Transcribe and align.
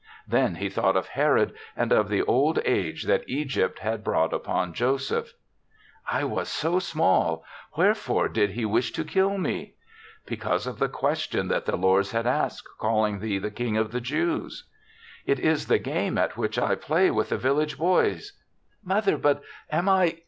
Then, 0.27 0.55
he 0.55 0.67
thought 0.67 0.95
of 0.97 1.09
Herod, 1.09 1.53
and 1.77 1.91
of 1.91 2.09
the 2.09 2.23
old 2.23 2.57
age 2.65 3.03
that 3.03 3.23
Egypt 3.29 3.77
had 3.81 4.03
brought 4.03 4.33
upon 4.33 4.73
Joseph. 4.73 5.25
THE 5.25 5.27
SEVENTH 5.27 6.05
CHRISTMAS' 6.05 6.23
45" 6.23 6.23
I 6.23 6.35
was 6.35 6.49
so 6.49 6.79
small; 6.79 7.45
wherefore 7.77 8.27
did 8.27 8.49
he 8.53 8.65
wish 8.65 8.91
to 8.93 9.03
kill 9.05 9.37
me?"" 9.37 9.75
Because 10.25 10.65
of 10.65 10.79
the 10.79 10.89
question 10.89 11.49
that 11.49 11.67
the 11.67 11.77
lords 11.77 12.13
had 12.13 12.25
asked, 12.25 12.67
calling 12.79 13.19
thee 13.19 13.37
the 13.37 13.51
King 13.51 13.77
of 13.77 13.91
the 13.91 14.01
Jews."" 14.01 14.63
It 15.27 15.39
is 15.39 15.67
the 15.67 15.77
game 15.77 16.17
at 16.17 16.35
which 16.35 16.57
I 16.57 16.73
play 16.73 17.11
with 17.11 17.29
the 17.29 17.37
village 17.37 17.77
boys. 17.77 18.33
Mother, 18.87 19.19
but 19.19 19.43
am 19.71 19.87
I 19.87 20.15